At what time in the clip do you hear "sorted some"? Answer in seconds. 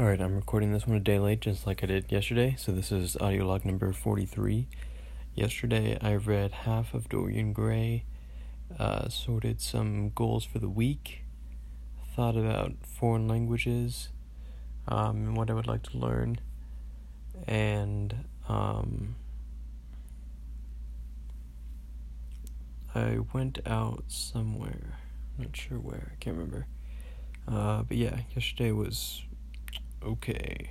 9.08-10.10